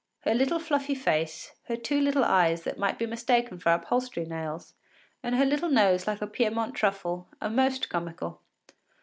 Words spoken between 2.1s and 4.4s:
eyes that might be mistaken for upholstery